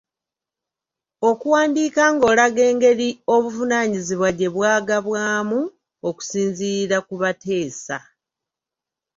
Okuwandiika 1.29 2.03
ng’olaga 2.15 2.61
engeri 2.71 3.09
obuvunaanyizibwa 3.33 4.29
gye 4.37 4.49
bwagabwamu 4.55 5.59
okusinziira 6.09 6.97
ku 7.07 7.13
bateesa. 7.21 7.97